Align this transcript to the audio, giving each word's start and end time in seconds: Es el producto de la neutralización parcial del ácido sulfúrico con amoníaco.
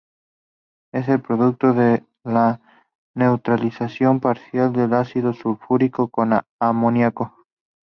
Es 0.91 1.09
el 1.09 1.21
producto 1.21 1.73
de 1.75 2.03
la 2.23 2.59
neutralización 3.15 4.19
parcial 4.19 4.73
del 4.73 4.95
ácido 4.95 5.31
sulfúrico 5.31 6.07
con 6.07 6.31
amoníaco. 6.59 7.35